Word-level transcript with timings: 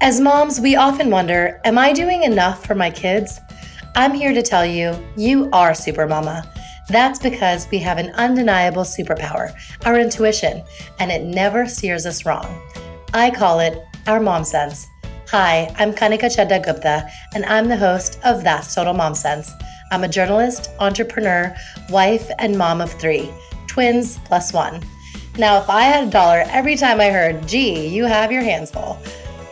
As 0.00 0.20
moms, 0.20 0.60
we 0.60 0.76
often 0.76 1.10
wonder 1.10 1.60
Am 1.64 1.76
I 1.76 1.92
doing 1.92 2.22
enough 2.22 2.64
for 2.64 2.76
my 2.76 2.88
kids? 2.88 3.40
I'm 3.96 4.14
here 4.14 4.32
to 4.32 4.42
tell 4.42 4.64
you, 4.64 4.94
you 5.16 5.50
are 5.52 5.74
Super 5.74 6.06
Mama. 6.06 6.48
That's 6.88 7.18
because 7.18 7.68
we 7.72 7.78
have 7.78 7.98
an 7.98 8.10
undeniable 8.10 8.84
superpower, 8.84 9.52
our 9.84 9.98
intuition, 9.98 10.62
and 11.00 11.10
it 11.10 11.24
never 11.24 11.66
steers 11.66 12.06
us 12.06 12.24
wrong. 12.24 12.46
I 13.12 13.32
call 13.32 13.58
it 13.58 13.84
our 14.06 14.20
mom 14.20 14.44
sense. 14.44 14.86
Hi, 15.30 15.74
I'm 15.76 15.92
Kanika 15.92 16.30
Chadda 16.30 16.64
Gupta, 16.64 17.10
and 17.34 17.44
I'm 17.46 17.66
the 17.66 17.76
host 17.76 18.20
of 18.24 18.44
That's 18.44 18.72
Total 18.72 18.94
Mom 18.94 19.16
Sense. 19.16 19.50
I'm 19.90 20.04
a 20.04 20.08
journalist, 20.08 20.70
entrepreneur, 20.78 21.52
wife, 21.90 22.30
and 22.38 22.56
mom 22.56 22.80
of 22.80 22.92
three 22.92 23.32
twins 23.66 24.18
plus 24.24 24.52
one. 24.52 24.80
Now, 25.36 25.60
if 25.60 25.68
I 25.68 25.82
had 25.82 26.06
a 26.06 26.10
dollar 26.10 26.44
every 26.48 26.76
time 26.76 27.00
I 27.00 27.10
heard, 27.10 27.48
gee, 27.48 27.88
you 27.88 28.04
have 28.04 28.30
your 28.30 28.42
hands 28.42 28.70
full, 28.70 28.98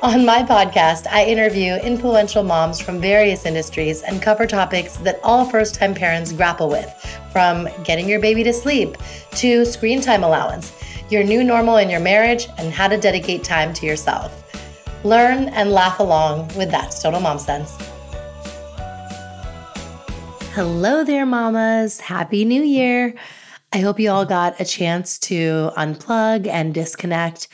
on 0.06 0.24
my 0.24 0.40
podcast, 0.40 1.08
I 1.10 1.24
interview 1.24 1.74
influential 1.74 2.44
moms 2.44 2.80
from 2.80 3.00
various 3.00 3.44
industries 3.44 4.02
and 4.02 4.22
cover 4.22 4.46
topics 4.46 4.98
that 4.98 5.18
all 5.24 5.44
first 5.44 5.74
time 5.74 5.96
parents 5.96 6.30
grapple 6.30 6.68
with, 6.68 6.88
from 7.32 7.68
getting 7.82 8.08
your 8.08 8.20
baby 8.20 8.44
to 8.44 8.52
sleep 8.52 8.96
to 9.32 9.64
screen 9.64 10.00
time 10.00 10.22
allowance, 10.22 10.72
your 11.10 11.24
new 11.24 11.42
normal 11.42 11.78
in 11.78 11.90
your 11.90 11.98
marriage, 11.98 12.46
and 12.56 12.72
how 12.72 12.86
to 12.86 12.96
dedicate 12.96 13.42
time 13.42 13.74
to 13.74 13.84
yourself. 13.84 14.44
Learn 15.02 15.48
and 15.48 15.72
laugh 15.72 15.98
along 15.98 16.46
with 16.56 16.70
That's 16.70 17.02
Total 17.02 17.18
Mom 17.20 17.40
Sense. 17.40 17.76
Hello 20.52 21.02
there, 21.02 21.26
mamas. 21.26 21.98
Happy 21.98 22.44
New 22.44 22.62
Year. 22.62 23.12
I 23.72 23.78
hope 23.78 23.98
you 23.98 24.10
all 24.10 24.24
got 24.24 24.60
a 24.60 24.64
chance 24.64 25.18
to 25.18 25.72
unplug 25.76 26.46
and 26.46 26.72
disconnect 26.72 27.48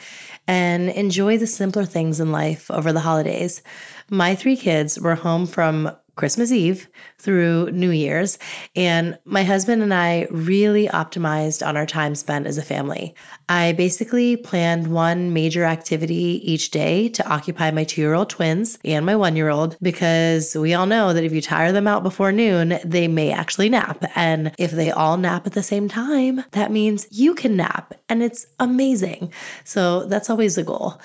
and 0.52 0.90
enjoy 0.90 1.38
the 1.38 1.46
simpler 1.46 1.86
things 1.86 2.20
in 2.20 2.30
life 2.30 2.70
over 2.70 2.92
the 2.92 3.00
holidays. 3.00 3.62
My 4.10 4.34
three 4.34 4.54
kids 4.54 5.00
were 5.00 5.14
home 5.14 5.46
from 5.46 5.90
Christmas 6.22 6.52
Eve 6.52 6.88
through 7.18 7.68
New 7.72 7.90
Year's. 7.90 8.38
And 8.76 9.18
my 9.24 9.42
husband 9.42 9.82
and 9.82 9.92
I 9.92 10.28
really 10.30 10.86
optimized 10.86 11.66
on 11.66 11.76
our 11.76 11.84
time 11.84 12.14
spent 12.14 12.46
as 12.46 12.56
a 12.56 12.62
family. 12.62 13.12
I 13.48 13.72
basically 13.72 14.36
planned 14.36 14.86
one 14.86 15.32
major 15.32 15.64
activity 15.64 16.40
each 16.44 16.70
day 16.70 17.08
to 17.08 17.28
occupy 17.28 17.72
my 17.72 17.82
two 17.82 18.00
year 18.00 18.14
old 18.14 18.30
twins 18.30 18.78
and 18.84 19.04
my 19.04 19.16
one 19.16 19.34
year 19.34 19.48
old 19.48 19.76
because 19.82 20.54
we 20.54 20.74
all 20.74 20.86
know 20.86 21.12
that 21.12 21.24
if 21.24 21.32
you 21.32 21.40
tire 21.40 21.72
them 21.72 21.88
out 21.88 22.04
before 22.04 22.30
noon, 22.30 22.78
they 22.84 23.08
may 23.08 23.32
actually 23.32 23.68
nap. 23.68 24.04
And 24.14 24.54
if 24.58 24.70
they 24.70 24.92
all 24.92 25.16
nap 25.16 25.44
at 25.48 25.54
the 25.54 25.62
same 25.64 25.88
time, 25.88 26.44
that 26.52 26.70
means 26.70 27.08
you 27.10 27.34
can 27.34 27.56
nap. 27.56 27.94
And 28.08 28.22
it's 28.22 28.46
amazing. 28.60 29.32
So 29.64 30.04
that's 30.04 30.30
always 30.30 30.54
the 30.54 30.62
goal. 30.62 31.00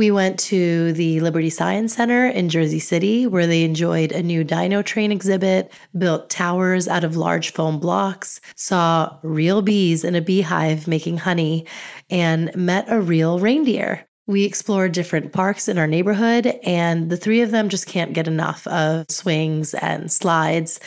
We 0.00 0.10
went 0.10 0.38
to 0.38 0.94
the 0.94 1.20
Liberty 1.20 1.50
Science 1.50 1.92
Center 1.92 2.26
in 2.26 2.48
Jersey 2.48 2.78
City, 2.78 3.26
where 3.26 3.46
they 3.46 3.64
enjoyed 3.64 4.12
a 4.12 4.22
new 4.22 4.44
dino 4.44 4.80
train 4.80 5.12
exhibit, 5.12 5.70
built 5.98 6.30
towers 6.30 6.88
out 6.88 7.04
of 7.04 7.18
large 7.18 7.52
foam 7.52 7.78
blocks, 7.78 8.40
saw 8.56 9.18
real 9.22 9.60
bees 9.60 10.02
in 10.02 10.14
a 10.14 10.22
beehive 10.22 10.88
making 10.88 11.18
honey, 11.18 11.66
and 12.08 12.50
met 12.56 12.86
a 12.88 12.98
real 12.98 13.40
reindeer. 13.40 14.06
We 14.30 14.44
explored 14.44 14.92
different 14.92 15.32
parks 15.32 15.66
in 15.66 15.76
our 15.76 15.88
neighborhood, 15.88 16.46
and 16.62 17.10
the 17.10 17.16
three 17.16 17.40
of 17.40 17.50
them 17.50 17.68
just 17.68 17.88
can't 17.88 18.12
get 18.12 18.28
enough 18.28 18.64
of 18.68 19.06
swings 19.10 19.74
and 19.74 20.10
slides. 20.10 20.78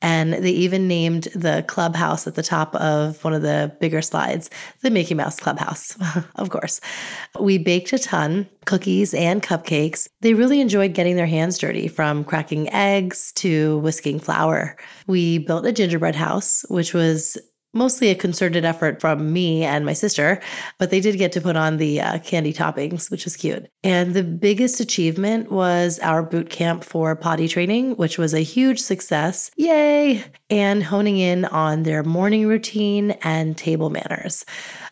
And 0.00 0.34
they 0.34 0.52
even 0.52 0.86
named 0.86 1.24
the 1.34 1.64
clubhouse 1.66 2.28
at 2.28 2.36
the 2.36 2.44
top 2.44 2.76
of 2.76 3.24
one 3.24 3.34
of 3.34 3.42
the 3.42 3.76
bigger 3.80 4.02
slides 4.02 4.50
the 4.82 4.90
Mickey 4.90 5.14
Mouse 5.14 5.40
Clubhouse, 5.40 5.96
of 6.36 6.50
course. 6.50 6.80
We 7.40 7.58
baked 7.58 7.92
a 7.92 7.98
ton, 7.98 8.48
cookies 8.66 9.14
and 9.14 9.42
cupcakes. 9.42 10.06
They 10.20 10.34
really 10.34 10.60
enjoyed 10.60 10.94
getting 10.94 11.16
their 11.16 11.26
hands 11.26 11.58
dirty 11.58 11.88
from 11.88 12.22
cracking 12.22 12.72
eggs 12.72 13.32
to 13.32 13.78
whisking 13.78 14.20
flour. 14.20 14.76
We 15.08 15.38
built 15.38 15.66
a 15.66 15.72
gingerbread 15.72 16.14
house, 16.14 16.64
which 16.68 16.94
was 16.94 17.36
mostly 17.72 18.10
a 18.10 18.14
concerted 18.14 18.64
effort 18.64 19.00
from 19.00 19.32
me 19.32 19.64
and 19.64 19.86
my 19.86 19.92
sister, 19.92 20.40
but 20.78 20.90
they 20.90 21.00
did 21.00 21.18
get 21.18 21.32
to 21.32 21.40
put 21.40 21.56
on 21.56 21.78
the 21.78 22.00
uh, 22.00 22.18
candy 22.20 22.52
toppings, 22.52 23.10
which 23.10 23.24
was 23.24 23.36
cute. 23.36 23.68
And 23.82 24.14
the 24.14 24.22
biggest 24.22 24.80
achievement 24.80 25.50
was 25.50 25.98
our 26.00 26.22
boot 26.22 26.50
camp 26.50 26.84
for 26.84 27.14
potty 27.16 27.48
training, 27.48 27.96
which 27.96 28.18
was 28.18 28.34
a 28.34 28.40
huge 28.40 28.80
success. 28.80 29.50
Yay! 29.56 30.24
And 30.52 30.82
honing 30.84 31.16
in 31.16 31.46
on 31.46 31.84
their 31.84 32.02
morning 32.02 32.46
routine 32.46 33.12
and 33.22 33.56
table 33.56 33.88
manners. 33.88 34.44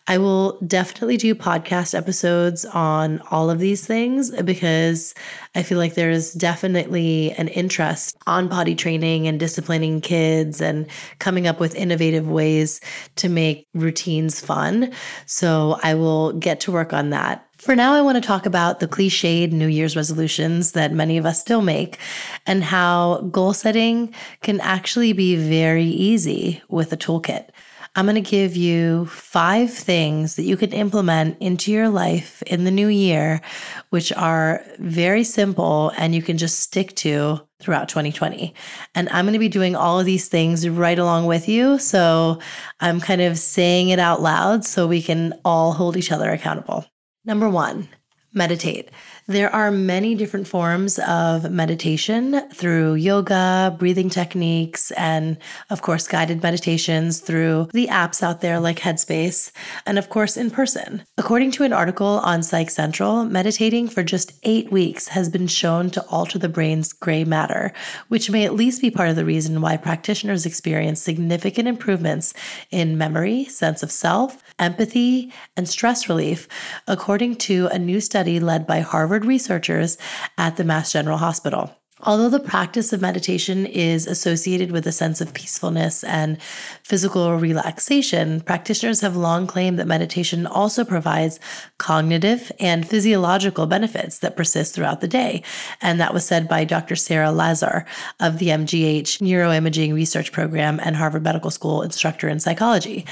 I 0.06 0.16
will 0.16 0.58
definitely 0.66 1.18
do 1.18 1.34
podcast 1.34 1.94
episodes 1.94 2.64
on 2.64 3.20
all 3.30 3.50
of 3.50 3.58
these 3.58 3.86
things 3.86 4.30
because 4.42 5.14
I 5.54 5.62
feel 5.62 5.76
like 5.76 5.96
there 5.96 6.10
is 6.10 6.32
definitely 6.32 7.32
an 7.32 7.48
interest 7.48 8.16
on 8.26 8.48
potty 8.48 8.74
training 8.74 9.28
and 9.28 9.38
disciplining 9.38 10.00
kids 10.00 10.62
and 10.62 10.86
coming 11.18 11.46
up 11.46 11.60
with 11.60 11.74
innovative 11.74 12.26
ways 12.26 12.80
to 13.16 13.28
make 13.28 13.66
routines 13.74 14.40
fun. 14.40 14.90
So 15.26 15.78
I 15.82 15.92
will 15.92 16.32
get 16.32 16.60
to 16.60 16.72
work 16.72 16.94
on 16.94 17.10
that. 17.10 17.46
For 17.60 17.76
now, 17.76 17.92
I 17.92 18.00
want 18.00 18.16
to 18.16 18.26
talk 18.26 18.46
about 18.46 18.80
the 18.80 18.88
cliched 18.88 19.52
New 19.52 19.66
Year's 19.66 19.94
resolutions 19.94 20.72
that 20.72 20.94
many 20.94 21.18
of 21.18 21.26
us 21.26 21.38
still 21.38 21.60
make 21.60 21.98
and 22.46 22.64
how 22.64 23.20
goal 23.30 23.52
setting 23.52 24.14
can 24.40 24.60
actually 24.60 25.12
be 25.12 25.36
very 25.36 25.84
easy 25.84 26.62
with 26.70 26.90
a 26.94 26.96
toolkit. 26.96 27.50
I'm 27.94 28.06
going 28.06 28.14
to 28.14 28.22
give 28.22 28.56
you 28.56 29.04
five 29.06 29.70
things 29.70 30.36
that 30.36 30.44
you 30.44 30.56
can 30.56 30.72
implement 30.72 31.36
into 31.40 31.70
your 31.70 31.90
life 31.90 32.42
in 32.46 32.64
the 32.64 32.70
new 32.70 32.88
year, 32.88 33.42
which 33.90 34.10
are 34.14 34.64
very 34.78 35.22
simple 35.22 35.92
and 35.98 36.14
you 36.14 36.22
can 36.22 36.38
just 36.38 36.60
stick 36.60 36.96
to 36.96 37.42
throughout 37.58 37.90
2020. 37.90 38.54
And 38.94 39.06
I'm 39.10 39.26
going 39.26 39.34
to 39.34 39.38
be 39.38 39.50
doing 39.50 39.76
all 39.76 40.00
of 40.00 40.06
these 40.06 40.28
things 40.28 40.66
right 40.66 40.98
along 40.98 41.26
with 41.26 41.46
you. 41.46 41.78
So 41.78 42.38
I'm 42.80 43.00
kind 43.02 43.20
of 43.20 43.36
saying 43.36 43.90
it 43.90 43.98
out 43.98 44.22
loud 44.22 44.64
so 44.64 44.86
we 44.86 45.02
can 45.02 45.34
all 45.44 45.72
hold 45.72 45.98
each 45.98 46.10
other 46.10 46.30
accountable. 46.30 46.86
Number 47.24 47.48
one, 47.48 47.88
meditate. 48.32 48.90
There 49.30 49.54
are 49.54 49.70
many 49.70 50.16
different 50.16 50.48
forms 50.48 50.98
of 50.98 51.52
meditation 51.52 52.50
through 52.52 52.94
yoga, 52.94 53.76
breathing 53.78 54.10
techniques, 54.10 54.90
and 54.90 55.38
of 55.70 55.82
course, 55.82 56.08
guided 56.08 56.42
meditations 56.42 57.20
through 57.20 57.68
the 57.72 57.86
apps 57.86 58.24
out 58.24 58.40
there 58.40 58.58
like 58.58 58.80
Headspace, 58.80 59.52
and 59.86 60.00
of 60.00 60.08
course, 60.08 60.36
in 60.36 60.50
person. 60.50 61.04
According 61.16 61.52
to 61.52 61.62
an 61.62 61.72
article 61.72 62.18
on 62.24 62.42
Psych 62.42 62.70
Central, 62.70 63.24
meditating 63.24 63.86
for 63.86 64.02
just 64.02 64.32
eight 64.42 64.72
weeks 64.72 65.06
has 65.06 65.28
been 65.28 65.46
shown 65.46 65.90
to 65.90 66.04
alter 66.08 66.40
the 66.40 66.48
brain's 66.48 66.92
gray 66.92 67.22
matter, 67.22 67.72
which 68.08 68.30
may 68.30 68.44
at 68.44 68.54
least 68.54 68.82
be 68.82 68.90
part 68.90 69.10
of 69.10 69.14
the 69.14 69.24
reason 69.24 69.60
why 69.60 69.76
practitioners 69.76 70.44
experience 70.44 71.00
significant 71.00 71.68
improvements 71.68 72.34
in 72.72 72.98
memory, 72.98 73.44
sense 73.44 73.84
of 73.84 73.92
self, 73.92 74.42
empathy, 74.58 75.32
and 75.56 75.68
stress 75.68 76.08
relief, 76.08 76.48
according 76.88 77.36
to 77.36 77.68
a 77.68 77.78
new 77.78 78.00
study 78.00 78.40
led 78.40 78.66
by 78.66 78.80
Harvard 78.80 79.19
Researchers 79.24 79.98
at 80.38 80.56
the 80.56 80.64
Mass 80.64 80.92
General 80.92 81.18
Hospital. 81.18 81.74
Although 82.02 82.30
the 82.30 82.40
practice 82.40 82.94
of 82.94 83.02
meditation 83.02 83.66
is 83.66 84.06
associated 84.06 84.72
with 84.72 84.86
a 84.86 84.92
sense 84.92 85.20
of 85.20 85.34
peacefulness 85.34 86.02
and 86.04 86.40
physical 86.82 87.36
relaxation, 87.36 88.40
practitioners 88.40 89.02
have 89.02 89.16
long 89.16 89.46
claimed 89.46 89.78
that 89.78 89.86
meditation 89.86 90.46
also 90.46 90.82
provides 90.82 91.38
cognitive 91.76 92.50
and 92.58 92.88
physiological 92.88 93.66
benefits 93.66 94.20
that 94.20 94.34
persist 94.34 94.74
throughout 94.74 95.02
the 95.02 95.08
day. 95.08 95.42
And 95.82 96.00
that 96.00 96.14
was 96.14 96.24
said 96.24 96.48
by 96.48 96.64
Dr. 96.64 96.96
Sara 96.96 97.32
Lazar 97.32 97.84
of 98.18 98.38
the 98.38 98.48
MGH 98.48 99.20
Neuroimaging 99.20 99.92
Research 99.92 100.32
Program 100.32 100.80
and 100.82 100.96
Harvard 100.96 101.22
Medical 101.22 101.50
School 101.50 101.82
instructor 101.82 102.30
in 102.30 102.40
psychology. 102.40 103.04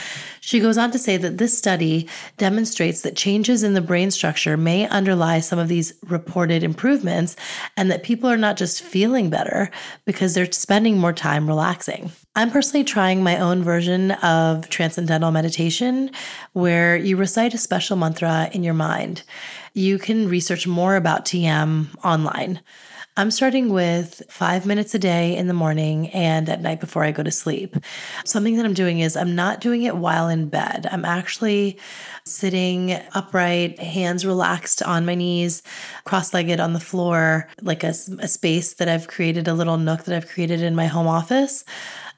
She 0.49 0.61
goes 0.61 0.79
on 0.79 0.91
to 0.93 0.99
say 0.99 1.19
that 1.19 1.37
this 1.37 1.59
study 1.59 2.09
demonstrates 2.39 3.03
that 3.03 3.15
changes 3.15 3.63
in 3.63 3.75
the 3.75 3.83
brain 3.83 4.11
structure 4.11 4.57
may 4.57 4.89
underlie 4.89 5.41
some 5.41 5.59
of 5.59 5.69
these 5.69 5.93
reported 6.07 6.63
improvements 6.63 7.37
and 7.77 7.91
that 7.91 8.03
people 8.03 8.31
are 8.31 8.39
not 8.39 8.57
just 8.57 8.81
feeling 8.81 9.29
better 9.29 9.71
because 10.07 10.33
they're 10.33 10.51
spending 10.51 10.97
more 10.97 11.13
time 11.13 11.47
relaxing. 11.47 12.11
I'm 12.35 12.51
personally 12.51 12.85
trying 12.85 13.23
my 13.23 13.37
own 13.37 13.63
version 13.63 14.13
of 14.13 14.71
transcendental 14.71 15.33
meditation 15.33 16.13
where 16.55 16.97
you 16.97 17.19
recite 17.19 17.53
a 17.53 17.59
special 17.59 17.99
mantra 17.99 18.49
in 18.51 18.63
your 18.63 18.73
mind. 18.73 19.25
You 19.79 19.97
can 20.01 20.29
research 20.29 20.67
more 20.67 20.97
about 20.97 21.25
TM 21.25 21.87
online. 22.05 22.61
I'm 23.17 23.31
starting 23.31 23.73
with 23.73 24.25
five 24.29 24.67
minutes 24.67 24.93
a 24.93 24.99
day 24.99 25.37
in 25.37 25.47
the 25.47 25.55
morning 25.55 26.09
and 26.09 26.49
at 26.49 26.61
night 26.61 26.81
before 26.81 27.05
I 27.05 27.13
go 27.13 27.23
to 27.23 27.31
sleep. 27.31 27.77
Something 28.25 28.57
that 28.57 28.67
I'm 28.67 28.75
doing 28.75 28.99
is 28.99 29.17
I'm 29.17 29.37
not 29.37 29.61
doing 29.61 29.85
it 29.85 29.95
while 29.95 30.27
in 30.27 30.49
bed. 30.49 30.89
I'm 30.91 31.05
actually 31.05 31.79
sitting 32.25 32.99
upright, 33.13 33.79
hands 33.79 34.27
relaxed 34.27 34.83
on 34.83 35.07
my 35.07 35.15
knees, 35.15 35.63
cross 36.03 36.35
legged 36.35 36.59
on 36.59 36.73
the 36.73 36.81
floor, 36.81 37.49
like 37.63 37.85
a, 37.85 37.95
a 38.19 38.27
space 38.27 38.75
that 38.75 38.89
I've 38.89 39.07
created, 39.07 39.47
a 39.47 39.55
little 39.55 39.79
nook 39.79 40.05
that 40.05 40.17
I've 40.17 40.29
created 40.29 40.61
in 40.61 40.75
my 40.75 40.87
home 40.87 41.07
office. 41.07 41.65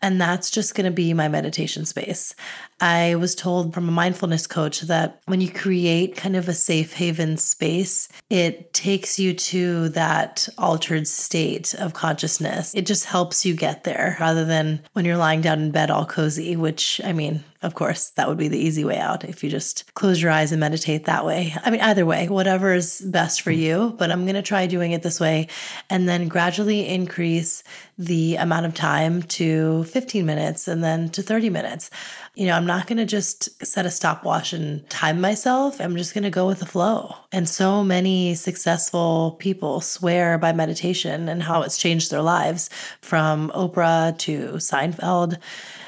And 0.03 0.21
that's 0.21 0.51
just 0.51 0.75
going 0.75 0.87
to 0.87 0.91
be 0.91 1.13
my 1.13 1.29
meditation 1.29 1.85
space. 1.85 2.35
I 2.81 3.17
was 3.17 3.35
told 3.35 3.75
from 3.75 3.89
a 3.89 3.93
mindfulness 3.93 4.47
coach 4.47 4.81
that 4.83 5.21
when 5.27 5.43
you 5.43 5.51
create 5.51 6.17
kind 6.17 6.37
of 6.37 6.49
a 6.49 6.55
safe 6.55 6.95
haven 6.95 7.37
space, 7.37 8.09
it 8.31 8.73
takes 8.73 9.19
you 9.19 9.35
to 9.35 9.91
that 9.91 10.49
altered 10.57 11.07
state 11.07 11.75
of 11.75 11.93
consciousness. 11.93 12.75
It 12.75 12.87
just 12.87 13.05
helps 13.05 13.45
you 13.45 13.55
get 13.55 13.85
there 13.85 14.17
rather 14.19 14.47
than 14.47 14.81
when 14.95 15.05
you're 15.05 15.19
lying 15.19 15.43
down 15.43 15.61
in 15.61 15.71
bed 15.71 15.91
all 15.91 16.07
cozy, 16.07 16.57
which 16.57 17.01
I 17.05 17.13
mean, 17.13 17.45
of 17.63 17.75
course, 17.75 18.11
that 18.11 18.27
would 18.27 18.39
be 18.39 18.49
the 18.49 18.59
easy 18.59 18.85
way 18.85 18.97
out 18.97 19.25
if 19.25 19.45
you 19.45 19.51
just 19.51 19.93
close 19.93 20.23
your 20.23 20.31
eyes 20.31 20.51
and 20.51 20.61
meditate 20.61 21.05
that 21.05 21.27
way. 21.27 21.55
I 21.63 21.71
mean, 21.71 21.83
either 21.83 22.07
way, 22.07 22.27
whatever 22.29 22.73
is 22.73 23.03
best 23.03 23.43
for 23.43 23.53
hmm. 23.53 23.59
you, 23.59 23.95
but 23.99 24.11
I'm 24.11 24.25
going 24.25 24.37
to 24.37 24.43
try 24.43 24.67
doing 24.67 24.93
it 24.93 25.03
this 25.03 25.21
way 25.21 25.49
and 25.91 26.09
then 26.09 26.29
gradually 26.29 26.89
increase 26.89 27.63
the 27.99 28.37
amount 28.37 28.65
of 28.65 28.75
time 28.75 29.23
to 29.23 29.85
15 29.91 30.25
minutes 30.25 30.69
and 30.69 30.83
then 30.83 31.09
to 31.11 31.23
30 31.23 31.51
minutes. 31.51 31.91
You 32.35 32.47
know, 32.47 32.55
I'm 32.55 32.67
not 32.67 32.87
going 32.87 32.99
to 32.99 33.05
just 33.05 33.65
set 33.65 33.87
a 33.87 33.91
stopwatch 33.91 34.53
and 34.53 34.89
time 34.89 35.21
myself. 35.21 35.81
I'm 35.81 35.97
just 35.97 36.15
going 36.15 36.25
to 36.25 36.31
go 36.31 36.47
with 36.47 36.61
the 36.61 36.67
flow. 36.67 37.15
And 37.33 37.49
so 37.49 37.85
many 37.85 38.35
successful 38.35 39.37
people 39.39 39.81
swear 39.81 40.39
by 40.39 40.53
meditation 40.53 41.29
and 41.29 41.43
how 41.43 41.63
it's 41.63 41.79
changed 41.79 42.11
their 42.11 42.23
lives 42.23 42.71
from 43.03 43.51
Oprah 43.55 44.17
to 44.19 44.53
Seinfeld. 44.55 45.39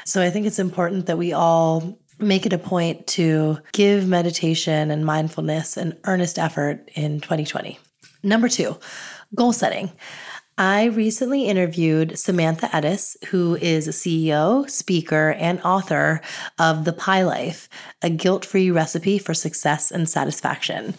So 0.04 0.22
I 0.22 0.30
think 0.30 0.46
it's 0.46 0.58
important 0.58 1.06
that 1.06 1.18
we 1.18 1.32
all 1.32 1.98
make 2.18 2.46
it 2.46 2.52
a 2.52 2.58
point 2.58 3.06
to 3.08 3.58
give 3.72 4.06
meditation 4.06 4.90
and 4.90 5.04
mindfulness 5.04 5.76
an 5.76 5.98
earnest 6.04 6.38
effort 6.38 6.88
in 6.94 7.20
2020. 7.20 7.78
Number 8.22 8.48
two, 8.48 8.76
goal 9.34 9.52
setting. 9.52 9.90
I 10.58 10.84
recently 10.84 11.46
interviewed 11.46 12.18
Samantha 12.18 12.66
Ettus, 12.66 13.16
who 13.28 13.56
is 13.56 13.88
a 13.88 13.90
CEO, 13.90 14.68
speaker, 14.68 15.30
and 15.38 15.58
author 15.62 16.20
of 16.58 16.84
The 16.84 16.92
Pie 16.92 17.22
Life, 17.22 17.70
a 18.02 18.10
guilt 18.10 18.44
free 18.44 18.70
recipe 18.70 19.18
for 19.18 19.32
success 19.32 19.90
and 19.90 20.06
satisfaction. 20.06 20.94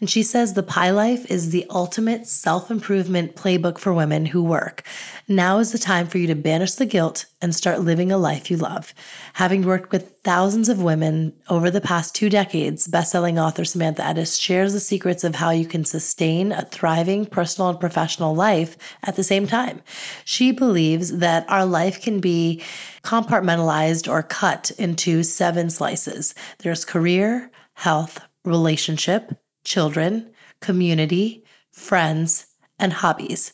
And 0.00 0.10
she 0.10 0.24
says 0.24 0.54
The 0.54 0.64
Pie 0.64 0.90
Life 0.90 1.30
is 1.30 1.50
the 1.50 1.66
ultimate 1.70 2.26
self 2.26 2.68
improvement 2.68 3.36
playbook 3.36 3.78
for 3.78 3.92
women 3.92 4.26
who 4.26 4.42
work. 4.42 4.82
Now 5.28 5.58
is 5.58 5.70
the 5.70 5.78
time 5.78 6.08
for 6.08 6.18
you 6.18 6.26
to 6.26 6.34
banish 6.34 6.74
the 6.74 6.86
guilt 6.86 7.26
and 7.40 7.54
start 7.54 7.80
living 7.80 8.10
a 8.10 8.18
life 8.18 8.50
you 8.50 8.56
love. 8.56 8.92
Having 9.34 9.66
worked 9.66 9.92
with 9.92 10.16
thousands 10.24 10.68
of 10.68 10.82
women 10.82 11.32
over 11.48 11.70
the 11.70 11.80
past 11.80 12.14
two 12.14 12.28
decades, 12.28 12.88
bestselling 12.88 13.40
author 13.40 13.64
Samantha 13.64 14.02
Ettus 14.02 14.40
shares 14.40 14.72
the 14.72 14.80
secrets 14.80 15.22
of 15.22 15.36
how 15.36 15.50
you 15.50 15.66
can 15.66 15.84
sustain 15.84 16.50
a 16.50 16.64
thriving 16.64 17.26
personal 17.26 17.70
and 17.70 17.78
professional 17.78 18.34
life 18.34 18.76
at 19.02 19.16
the 19.16 19.24
same 19.24 19.46
time. 19.46 19.82
She 20.24 20.52
believes 20.52 21.18
that 21.18 21.48
our 21.48 21.64
life 21.64 22.00
can 22.00 22.20
be 22.20 22.62
compartmentalized 23.02 24.10
or 24.10 24.22
cut 24.22 24.70
into 24.78 25.22
seven 25.22 25.70
slices. 25.70 26.34
There's 26.58 26.84
career, 26.84 27.50
health, 27.74 28.20
relationship, 28.44 29.32
children, 29.64 30.30
community, 30.60 31.44
friends, 31.70 32.46
and 32.78 32.92
hobbies. 32.92 33.52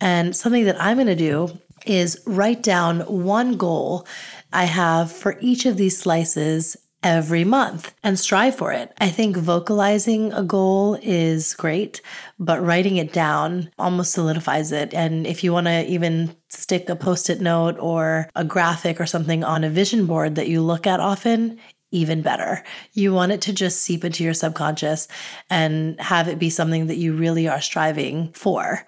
And 0.00 0.34
something 0.34 0.64
that 0.64 0.80
I'm 0.80 0.96
going 0.96 1.06
to 1.06 1.14
do 1.14 1.58
is 1.86 2.20
write 2.26 2.62
down 2.62 3.00
one 3.00 3.56
goal 3.56 4.06
I 4.52 4.64
have 4.64 5.12
for 5.12 5.36
each 5.40 5.66
of 5.66 5.76
these 5.76 5.98
slices 5.98 6.76
every 7.04 7.44
month 7.44 7.94
and 8.02 8.18
strive 8.18 8.56
for 8.56 8.72
it. 8.72 8.92
I 8.98 9.10
think 9.10 9.36
vocalizing 9.36 10.32
a 10.32 10.42
goal 10.42 10.98
is 11.02 11.54
great, 11.54 12.00
but 12.38 12.64
writing 12.64 12.96
it 12.96 13.12
down 13.12 13.70
almost 13.78 14.12
solidifies 14.12 14.72
it. 14.72 14.94
And 14.94 15.26
if 15.26 15.44
you 15.44 15.52
want 15.52 15.66
to 15.66 15.84
even 15.86 16.34
stick 16.48 16.88
a 16.88 16.96
post 16.96 17.28
it 17.28 17.42
note 17.42 17.76
or 17.78 18.28
a 18.34 18.44
graphic 18.44 19.00
or 19.00 19.06
something 19.06 19.44
on 19.44 19.62
a 19.62 19.70
vision 19.70 20.06
board 20.06 20.34
that 20.36 20.48
you 20.48 20.62
look 20.62 20.86
at 20.86 20.98
often, 20.98 21.60
even 21.94 22.22
better. 22.22 22.62
You 22.92 23.14
want 23.14 23.32
it 23.32 23.40
to 23.42 23.52
just 23.52 23.82
seep 23.82 24.04
into 24.04 24.24
your 24.24 24.34
subconscious 24.34 25.06
and 25.48 25.98
have 26.00 26.28
it 26.28 26.38
be 26.38 26.50
something 26.50 26.88
that 26.88 26.96
you 26.96 27.14
really 27.14 27.48
are 27.48 27.60
striving 27.60 28.32
for. 28.32 28.84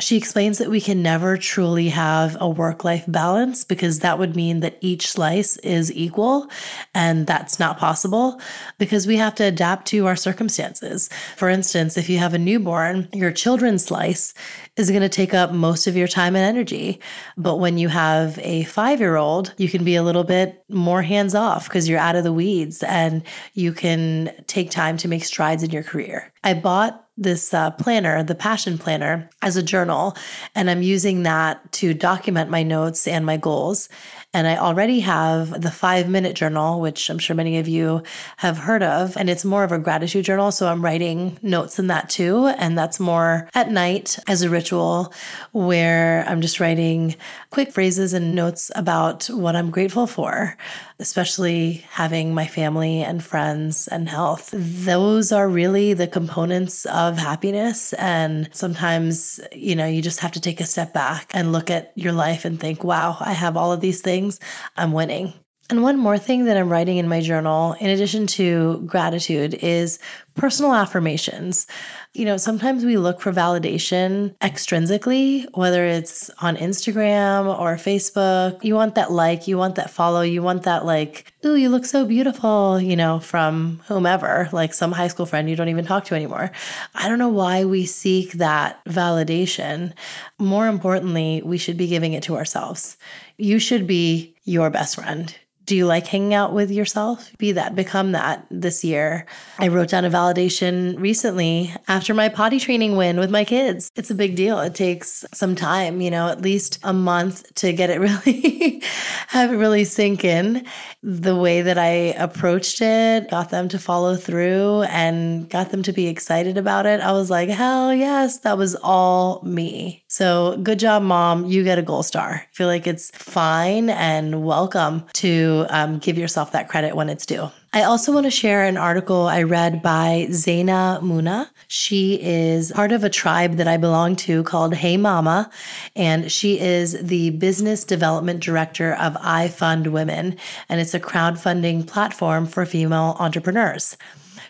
She 0.00 0.16
explains 0.16 0.56
that 0.56 0.70
we 0.70 0.80
can 0.80 1.02
never 1.02 1.36
truly 1.36 1.90
have 1.90 2.36
a 2.40 2.48
work 2.48 2.82
life 2.82 3.04
balance 3.08 3.62
because 3.62 3.98
that 3.98 4.18
would 4.18 4.34
mean 4.34 4.60
that 4.60 4.78
each 4.80 5.06
slice 5.06 5.58
is 5.58 5.92
equal. 5.92 6.48
And 6.94 7.26
that's 7.26 7.58
not 7.58 7.78
possible 7.78 8.40
because 8.78 9.06
we 9.06 9.16
have 9.16 9.34
to 9.34 9.44
adapt 9.44 9.86
to 9.88 10.06
our 10.06 10.16
circumstances. 10.16 11.10
For 11.36 11.50
instance, 11.50 11.98
if 11.98 12.08
you 12.08 12.16
have 12.18 12.32
a 12.32 12.38
newborn, 12.38 13.08
your 13.12 13.32
children's 13.32 13.84
slice 13.84 14.32
is 14.78 14.88
going 14.88 15.02
to 15.02 15.10
take 15.10 15.34
up 15.34 15.52
most 15.52 15.86
of 15.86 15.94
your 15.94 16.08
time 16.08 16.36
and 16.36 16.44
energy. 16.44 16.98
But 17.36 17.58
when 17.58 17.76
you 17.76 17.88
have 17.88 18.38
a 18.38 18.64
five 18.64 18.98
year 18.98 19.16
old, 19.16 19.52
you 19.58 19.68
can 19.68 19.84
be 19.84 19.96
a 19.96 20.02
little 20.02 20.24
bit 20.24 20.64
more 20.70 21.02
hands 21.02 21.34
off 21.34 21.68
because 21.68 21.86
you're 21.86 21.98
out 21.98 22.16
of 22.16 22.24
the 22.24 22.32
weeds 22.42 22.82
and 22.82 23.22
you 23.54 23.72
can 23.72 24.32
take 24.46 24.70
time 24.70 24.96
to 24.96 25.08
make 25.08 25.24
strides 25.24 25.62
in 25.62 25.70
your 25.70 25.84
career. 25.84 26.32
I 26.42 26.54
bought 26.54 27.06
this 27.16 27.54
uh, 27.54 27.70
planner, 27.72 28.24
the 28.24 28.34
Passion 28.34 28.78
Planner, 28.78 29.30
as 29.42 29.56
a 29.56 29.62
journal, 29.62 30.16
and 30.56 30.68
I'm 30.68 30.82
using 30.82 31.22
that 31.22 31.70
to 31.72 31.94
document 31.94 32.50
my 32.50 32.64
notes 32.64 33.06
and 33.06 33.24
my 33.24 33.36
goals. 33.36 33.88
And 34.34 34.46
I 34.46 34.56
already 34.56 35.00
have 35.00 35.60
the 35.60 35.70
five 35.70 36.08
minute 36.08 36.34
journal, 36.34 36.80
which 36.80 37.10
I'm 37.10 37.18
sure 37.18 37.36
many 37.36 37.58
of 37.58 37.68
you 37.68 38.02
have 38.38 38.56
heard 38.56 38.82
of. 38.82 39.14
And 39.18 39.28
it's 39.28 39.44
more 39.44 39.62
of 39.62 39.72
a 39.72 39.78
gratitude 39.78 40.24
journal. 40.24 40.50
So 40.50 40.68
I'm 40.68 40.82
writing 40.82 41.38
notes 41.42 41.78
in 41.78 41.88
that 41.88 42.08
too. 42.08 42.46
And 42.46 42.78
that's 42.78 42.98
more 42.98 43.50
at 43.54 43.70
night 43.70 44.18
as 44.28 44.40
a 44.40 44.48
ritual 44.48 45.12
where 45.52 46.24
I'm 46.26 46.40
just 46.40 46.60
writing 46.60 47.14
quick 47.50 47.72
phrases 47.72 48.14
and 48.14 48.34
notes 48.34 48.70
about 48.74 49.26
what 49.26 49.54
I'm 49.54 49.70
grateful 49.70 50.06
for, 50.06 50.56
especially 50.98 51.84
having 51.90 52.32
my 52.32 52.46
family 52.46 53.02
and 53.02 53.22
friends 53.22 53.86
and 53.88 54.08
health. 54.08 54.48
Those 54.54 55.30
are 55.30 55.46
really 55.46 55.92
the 55.92 56.06
components 56.06 56.86
of 56.86 57.18
happiness. 57.18 57.92
And 57.94 58.48
sometimes, 58.52 59.40
you 59.52 59.76
know, 59.76 59.86
you 59.86 60.00
just 60.00 60.20
have 60.20 60.32
to 60.32 60.40
take 60.40 60.60
a 60.60 60.64
step 60.64 60.94
back 60.94 61.30
and 61.34 61.52
look 61.52 61.70
at 61.70 61.92
your 61.96 62.12
life 62.12 62.46
and 62.46 62.58
think, 62.58 62.82
wow, 62.82 63.18
I 63.20 63.34
have 63.34 63.58
all 63.58 63.72
of 63.72 63.82
these 63.82 64.00
things 64.00 64.21
things, 64.22 64.40
I'm 64.76 64.92
winning. 64.92 65.32
And 65.72 65.82
one 65.82 65.96
more 65.96 66.18
thing 66.18 66.44
that 66.44 66.58
I'm 66.58 66.68
writing 66.68 66.98
in 66.98 67.08
my 67.08 67.22
journal, 67.22 67.72
in 67.80 67.88
addition 67.88 68.26
to 68.26 68.82
gratitude, 68.84 69.54
is 69.54 69.98
personal 70.34 70.74
affirmations. 70.74 71.66
You 72.12 72.26
know, 72.26 72.36
sometimes 72.36 72.84
we 72.84 72.98
look 72.98 73.22
for 73.22 73.32
validation 73.32 74.36
extrinsically, 74.42 75.46
whether 75.54 75.86
it's 75.86 76.28
on 76.42 76.58
Instagram 76.58 77.58
or 77.58 77.76
Facebook. 77.76 78.62
You 78.62 78.74
want 78.74 78.96
that 78.96 79.12
like, 79.12 79.48
you 79.48 79.56
want 79.56 79.76
that 79.76 79.88
follow, 79.88 80.20
you 80.20 80.42
want 80.42 80.64
that 80.64 80.84
like, 80.84 81.32
ooh, 81.46 81.56
you 81.56 81.70
look 81.70 81.86
so 81.86 82.04
beautiful, 82.04 82.78
you 82.78 82.94
know, 82.94 83.18
from 83.18 83.80
whomever, 83.88 84.50
like 84.52 84.74
some 84.74 84.92
high 84.92 85.08
school 85.08 85.24
friend 85.24 85.48
you 85.48 85.56
don't 85.56 85.70
even 85.70 85.86
talk 85.86 86.04
to 86.04 86.14
anymore. 86.14 86.50
I 86.94 87.08
don't 87.08 87.18
know 87.18 87.30
why 87.30 87.64
we 87.64 87.86
seek 87.86 88.32
that 88.32 88.84
validation. 88.84 89.94
More 90.38 90.68
importantly, 90.68 91.40
we 91.42 91.56
should 91.56 91.78
be 91.78 91.86
giving 91.86 92.12
it 92.12 92.24
to 92.24 92.36
ourselves. 92.36 92.98
You 93.38 93.58
should 93.58 93.86
be 93.86 94.36
your 94.44 94.68
best 94.68 94.96
friend. 94.96 95.34
Do 95.64 95.76
you 95.76 95.86
like 95.86 96.06
hanging 96.06 96.34
out 96.34 96.52
with 96.52 96.70
yourself? 96.70 97.30
Be 97.38 97.52
that, 97.52 97.74
become 97.74 98.12
that 98.12 98.46
this 98.50 98.82
year. 98.82 99.26
I 99.58 99.68
wrote 99.68 99.90
down 99.90 100.04
a 100.04 100.10
validation 100.10 100.98
recently 100.98 101.72
after 101.88 102.14
my 102.14 102.28
potty 102.28 102.58
training 102.58 102.96
win 102.96 103.18
with 103.18 103.30
my 103.30 103.44
kids. 103.44 103.90
It's 103.94 104.10
a 104.10 104.14
big 104.14 104.34
deal. 104.34 104.58
It 104.60 104.74
takes 104.74 105.24
some 105.32 105.54
time, 105.54 106.00
you 106.00 106.10
know, 106.10 106.28
at 106.28 106.42
least 106.42 106.78
a 106.82 106.92
month 106.92 107.54
to 107.56 107.72
get 107.72 107.90
it 107.90 108.00
really, 108.00 108.82
have 109.28 109.52
it 109.52 109.56
really 109.56 109.84
sink 109.84 110.24
in. 110.24 110.66
The 111.02 111.36
way 111.36 111.62
that 111.62 111.78
I 111.78 112.14
approached 112.18 112.80
it 112.80 113.30
got 113.30 113.50
them 113.50 113.68
to 113.68 113.78
follow 113.78 114.16
through 114.16 114.82
and 114.82 115.48
got 115.48 115.70
them 115.70 115.82
to 115.84 115.92
be 115.92 116.08
excited 116.08 116.58
about 116.58 116.86
it. 116.86 117.00
I 117.00 117.12
was 117.12 117.30
like, 117.30 117.48
hell 117.48 117.94
yes, 117.94 118.38
that 118.40 118.58
was 118.58 118.76
all 118.82 119.42
me. 119.42 120.01
So 120.12 120.58
good 120.62 120.78
job, 120.78 121.02
mom. 121.02 121.46
You 121.46 121.64
get 121.64 121.78
a 121.78 121.82
gold 121.82 122.04
star. 122.04 122.44
I 122.44 122.54
feel 122.54 122.66
like 122.66 122.86
it's 122.86 123.10
fine 123.12 123.88
and 123.88 124.44
welcome 124.44 125.06
to 125.14 125.64
um, 125.70 126.00
give 126.00 126.18
yourself 126.18 126.52
that 126.52 126.68
credit 126.68 126.94
when 126.94 127.08
it's 127.08 127.24
due. 127.24 127.50
I 127.72 127.84
also 127.84 128.12
want 128.12 128.26
to 128.26 128.30
share 128.30 128.62
an 128.62 128.76
article 128.76 129.26
I 129.26 129.42
read 129.42 129.80
by 129.80 130.26
Zaina 130.28 131.00
Muna. 131.00 131.48
She 131.68 132.20
is 132.20 132.72
part 132.72 132.92
of 132.92 133.04
a 133.04 133.08
tribe 133.08 133.56
that 133.56 133.66
I 133.66 133.78
belong 133.78 134.16
to 134.16 134.42
called 134.42 134.74
Hey 134.74 134.98
Mama, 134.98 135.50
and 135.96 136.30
she 136.30 136.60
is 136.60 136.92
the 137.02 137.30
business 137.30 137.82
development 137.82 138.40
director 138.40 138.92
of 138.96 139.16
I 139.18 139.48
Fund 139.48 139.94
Women, 139.94 140.36
and 140.68 140.78
it's 140.78 140.92
a 140.92 141.00
crowdfunding 141.00 141.86
platform 141.86 142.44
for 142.46 142.66
female 142.66 143.16
entrepreneurs. 143.18 143.96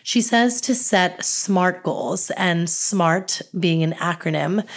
She 0.05 0.19
says 0.19 0.59
to 0.59 0.75
set 0.75 1.23
SMART 1.23 1.83
goals, 1.83 2.29
and 2.31 2.69
SMART 2.69 3.41
being 3.57 3.83
an 3.83 3.93
acronym, 3.93 4.67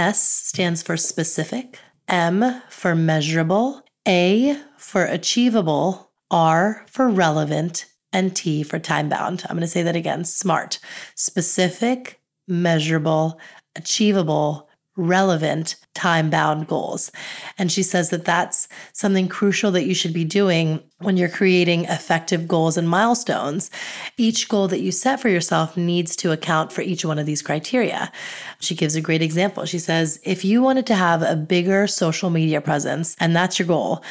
S 0.00 0.22
stands 0.22 0.82
for 0.82 0.96
specific, 0.96 1.78
M 2.08 2.62
for 2.70 2.94
measurable, 2.94 3.82
A 4.08 4.56
for 4.78 5.04
achievable, 5.04 6.10
R 6.30 6.86
for 6.88 7.10
relevant, 7.10 7.84
and 8.10 8.34
T 8.34 8.62
for 8.62 8.78
time 8.78 9.10
bound. 9.10 9.44
I'm 9.44 9.56
going 9.56 9.60
to 9.60 9.66
say 9.66 9.82
that 9.82 9.96
again 9.96 10.24
SMART, 10.24 10.78
specific, 11.16 12.18
measurable, 12.48 13.38
achievable, 13.76 14.69
relevant 14.96 15.76
time 15.94 16.30
bound 16.30 16.66
goals. 16.66 17.10
And 17.58 17.70
she 17.70 17.82
says 17.82 18.10
that 18.10 18.24
that's 18.24 18.68
something 18.92 19.28
crucial 19.28 19.70
that 19.72 19.86
you 19.86 19.94
should 19.94 20.12
be 20.12 20.24
doing 20.24 20.82
when 20.98 21.16
you're 21.16 21.28
creating 21.28 21.84
effective 21.84 22.46
goals 22.46 22.76
and 22.76 22.88
milestones. 22.88 23.70
Each 24.16 24.48
goal 24.48 24.68
that 24.68 24.80
you 24.80 24.92
set 24.92 25.20
for 25.20 25.28
yourself 25.28 25.76
needs 25.76 26.16
to 26.16 26.32
account 26.32 26.72
for 26.72 26.82
each 26.82 27.04
one 27.04 27.18
of 27.18 27.26
these 27.26 27.42
criteria. 27.42 28.10
She 28.60 28.74
gives 28.74 28.94
a 28.96 29.00
great 29.00 29.22
example. 29.22 29.64
She 29.64 29.78
says, 29.78 30.20
if 30.24 30.44
you 30.44 30.62
wanted 30.62 30.86
to 30.86 30.94
have 30.94 31.22
a 31.22 31.36
bigger 31.36 31.86
social 31.86 32.30
media 32.30 32.60
presence 32.60 33.16
and 33.20 33.34
that's 33.34 33.58
your 33.58 33.68
goal, 33.68 34.04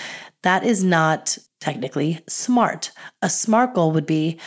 that 0.44 0.64
is 0.64 0.84
not 0.84 1.38
technically 1.60 2.20
smart. 2.28 2.92
A 3.22 3.30
smart 3.30 3.74
goal 3.74 3.92
would 3.92 4.06
be 4.06 4.40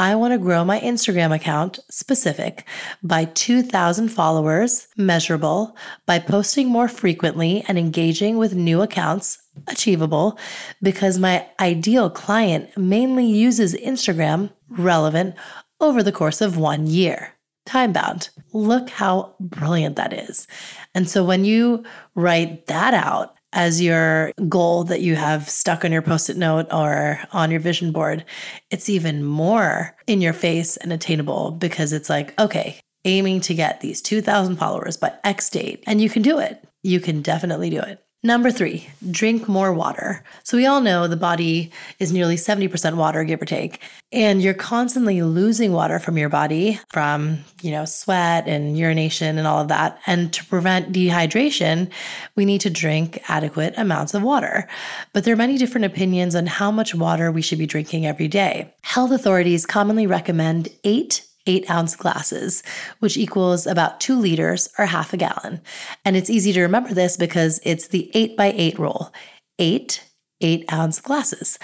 I 0.00 0.14
want 0.14 0.32
to 0.32 0.38
grow 0.38 0.64
my 0.64 0.80
Instagram 0.80 1.30
account 1.34 1.78
specific 1.90 2.66
by 3.02 3.26
2,000 3.26 4.08
followers, 4.08 4.88
measurable, 4.96 5.76
by 6.06 6.18
posting 6.18 6.70
more 6.70 6.88
frequently 6.88 7.62
and 7.68 7.78
engaging 7.78 8.38
with 8.38 8.54
new 8.54 8.80
accounts, 8.80 9.36
achievable, 9.68 10.38
because 10.80 11.18
my 11.18 11.46
ideal 11.60 12.08
client 12.08 12.74
mainly 12.78 13.26
uses 13.26 13.74
Instagram, 13.74 14.50
relevant, 14.70 15.34
over 15.80 16.02
the 16.02 16.12
course 16.12 16.40
of 16.40 16.56
one 16.56 16.86
year. 16.86 17.34
Time 17.66 17.92
bound. 17.92 18.30
Look 18.54 18.88
how 18.88 19.34
brilliant 19.38 19.96
that 19.96 20.14
is. 20.14 20.46
And 20.94 21.10
so 21.10 21.22
when 21.22 21.44
you 21.44 21.84
write 22.14 22.68
that 22.68 22.94
out, 22.94 23.34
as 23.52 23.80
your 23.80 24.32
goal 24.48 24.84
that 24.84 25.00
you 25.00 25.16
have 25.16 25.48
stuck 25.48 25.84
on 25.84 25.92
your 25.92 26.02
post 26.02 26.30
it 26.30 26.36
note 26.36 26.66
or 26.72 27.20
on 27.32 27.50
your 27.50 27.60
vision 27.60 27.92
board, 27.92 28.24
it's 28.70 28.88
even 28.88 29.24
more 29.24 29.96
in 30.06 30.20
your 30.20 30.32
face 30.32 30.76
and 30.76 30.92
attainable 30.92 31.50
because 31.52 31.92
it's 31.92 32.10
like, 32.10 32.38
okay, 32.40 32.78
aiming 33.04 33.40
to 33.40 33.54
get 33.54 33.80
these 33.80 34.00
2,000 34.02 34.56
followers 34.56 34.96
by 34.96 35.12
X 35.24 35.50
date, 35.50 35.82
and 35.86 36.00
you 36.00 36.10
can 36.10 36.22
do 36.22 36.38
it. 36.38 36.62
You 36.82 37.00
can 37.00 37.22
definitely 37.22 37.70
do 37.70 37.80
it. 37.80 38.02
Number 38.22 38.50
three, 38.50 38.86
drink 39.10 39.48
more 39.48 39.72
water. 39.72 40.22
So, 40.42 40.58
we 40.58 40.66
all 40.66 40.82
know 40.82 41.08
the 41.08 41.16
body 41.16 41.72
is 41.98 42.12
nearly 42.12 42.36
70% 42.36 42.96
water, 42.96 43.24
give 43.24 43.40
or 43.40 43.46
take, 43.46 43.80
and 44.12 44.42
you're 44.42 44.52
constantly 44.52 45.22
losing 45.22 45.72
water 45.72 45.98
from 45.98 46.18
your 46.18 46.28
body 46.28 46.78
from, 46.92 47.38
you 47.62 47.70
know, 47.70 47.86
sweat 47.86 48.46
and 48.46 48.76
urination 48.76 49.38
and 49.38 49.46
all 49.46 49.60
of 49.62 49.68
that. 49.68 49.98
And 50.06 50.34
to 50.34 50.44
prevent 50.44 50.92
dehydration, 50.92 51.90
we 52.36 52.44
need 52.44 52.60
to 52.60 52.68
drink 52.68 53.22
adequate 53.28 53.72
amounts 53.78 54.12
of 54.12 54.22
water. 54.22 54.68
But 55.14 55.24
there 55.24 55.32
are 55.32 55.38
many 55.38 55.56
different 55.56 55.86
opinions 55.86 56.34
on 56.34 56.46
how 56.46 56.70
much 56.70 56.94
water 56.94 57.32
we 57.32 57.40
should 57.40 57.58
be 57.58 57.66
drinking 57.66 58.04
every 58.04 58.28
day. 58.28 58.74
Health 58.82 59.12
authorities 59.12 59.64
commonly 59.64 60.06
recommend 60.06 60.68
eight 60.84 61.26
eight 61.46 61.68
ounce 61.70 61.96
glasses, 61.96 62.62
which 63.00 63.16
equals 63.16 63.66
about 63.66 64.00
two 64.00 64.18
liters 64.18 64.68
or 64.78 64.86
half 64.86 65.12
a 65.12 65.16
gallon. 65.16 65.60
And 66.04 66.16
it's 66.16 66.30
easy 66.30 66.52
to 66.52 66.62
remember 66.62 66.92
this 66.92 67.16
because 67.16 67.60
it's 67.64 67.88
the 67.88 68.10
eight 68.14 68.36
by 68.36 68.52
eight 68.56 68.78
rule 68.78 69.12
eight 69.58 70.09
eight 70.40 70.70
ounce 70.72 71.00
glasses. 71.00 71.58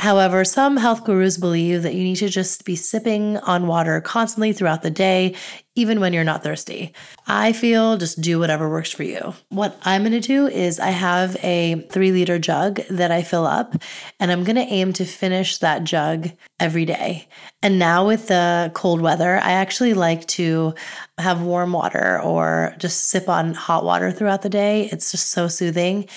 However, 0.00 0.44
some 0.44 0.76
health 0.76 1.04
gurus 1.04 1.38
believe 1.38 1.82
that 1.82 1.94
you 1.94 2.04
need 2.04 2.16
to 2.16 2.28
just 2.28 2.64
be 2.64 2.76
sipping 2.76 3.36
on 3.38 3.66
water 3.66 4.00
constantly 4.00 4.52
throughout 4.52 4.82
the 4.82 4.92
day, 4.92 5.34
even 5.74 5.98
when 5.98 6.12
you're 6.12 6.22
not 6.22 6.44
thirsty. 6.44 6.92
I 7.26 7.52
feel 7.52 7.96
just 7.96 8.20
do 8.20 8.38
whatever 8.38 8.68
works 8.70 8.92
for 8.92 9.02
you. 9.02 9.34
What 9.48 9.76
I'm 9.82 10.04
gonna 10.04 10.20
do 10.20 10.46
is 10.46 10.78
I 10.78 10.90
have 10.90 11.36
a 11.42 11.84
three 11.90 12.12
liter 12.12 12.38
jug 12.38 12.80
that 12.90 13.10
I 13.10 13.22
fill 13.22 13.44
up, 13.44 13.74
and 14.20 14.30
I'm 14.30 14.44
gonna 14.44 14.66
aim 14.68 14.92
to 14.94 15.04
finish 15.04 15.58
that 15.58 15.82
jug 15.82 16.30
every 16.60 16.84
day. 16.84 17.26
And 17.60 17.80
now 17.80 18.06
with 18.06 18.28
the 18.28 18.70
cold 18.74 19.00
weather, 19.00 19.38
I 19.38 19.52
actually 19.52 19.94
like 19.94 20.26
to 20.28 20.74
have 21.18 21.42
warm 21.42 21.72
water 21.72 22.20
or 22.22 22.72
just 22.78 23.08
sip 23.08 23.28
on 23.28 23.52
hot 23.52 23.84
water 23.84 24.12
throughout 24.12 24.42
the 24.42 24.48
day. 24.48 24.88
It's 24.92 25.10
just 25.10 25.32
so 25.32 25.48
soothing. 25.48 26.08